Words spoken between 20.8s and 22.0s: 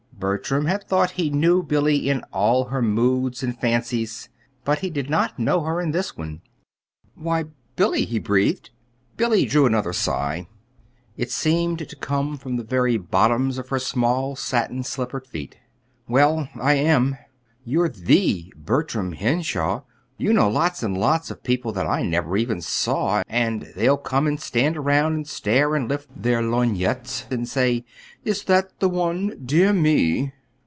and lots of people that